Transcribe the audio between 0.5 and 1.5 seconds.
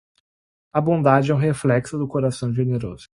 A bondade é um